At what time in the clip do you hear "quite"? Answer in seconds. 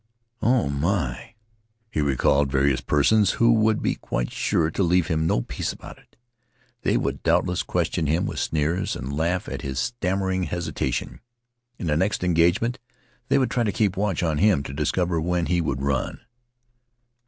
3.93-4.31